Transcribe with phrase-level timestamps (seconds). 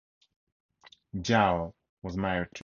[1.15, 2.59] Jiao was married three times.